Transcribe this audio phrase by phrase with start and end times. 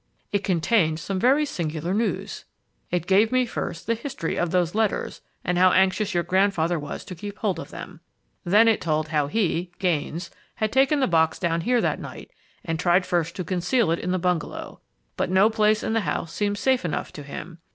[0.31, 2.45] It contained some very singular news.
[2.89, 7.05] "It gave me first the history of those letters and how anxious your grandfather was
[7.05, 7.99] to keep hold of them.
[8.43, 12.31] Then it told how he (Gaines) had taken the box down here that night
[12.65, 14.81] and tried first to conceal it in the bungalow.
[15.17, 17.59] But no place in the house seemed safe enough to him.